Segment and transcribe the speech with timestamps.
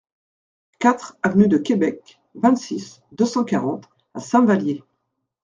[0.79, 4.83] quatre avenue de Quebec, vingt-six, deux cent quarante à Saint-Vallier